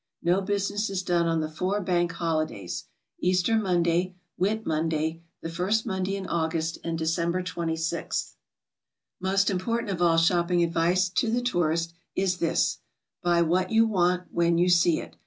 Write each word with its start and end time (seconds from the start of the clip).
No 0.23 0.41
business 0.41 0.89
is 0.89 1.03
done 1.03 1.27
on 1.27 1.41
the 1.41 1.47
four 1.47 1.79
Bank 1.79 2.13
Holidays,— 2.13 2.85
Easter 3.29 3.55
Monday, 3.55 4.15
Whit 4.35 4.65
Monday, 4.65 5.21
the 5.43 5.47
firs't 5.49 5.85
Monday 5.85 6.15
in 6.15 6.25
August, 6.25 6.79
and 6.83 6.97
December 6.97 7.43
26. 7.43 8.35
Most 9.19 9.51
important 9.51 9.91
of 9.91 10.01
all 10.01 10.17
shopping 10.17 10.63
advice 10.63 11.07
to 11.09 11.29
the 11.29 11.43
tourist 11.43 11.93
is 12.15 12.37
this: 12.37 12.79
Buy 13.21 13.43
what 13.43 13.69
you 13.69 13.85
want 13.85 14.23
when 14.33 14.57
you 14.57 14.69
see 14.69 14.99
it. 14.99 15.17